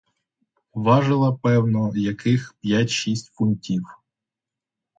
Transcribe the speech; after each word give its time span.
Важила, 0.73 1.33
певно, 1.37 1.91
яких 1.95 2.53
п'ять-шість 2.61 3.33
фунтів. 3.33 3.83